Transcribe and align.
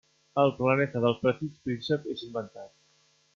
El 0.43 0.53
planeta 0.61 1.03
del 1.03 1.15
Petit 1.25 1.59
Príncep 1.67 2.09
és 2.15 2.25
inventat. 2.29 2.75